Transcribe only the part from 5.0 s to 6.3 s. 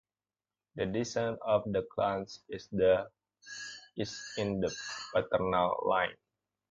paternal line.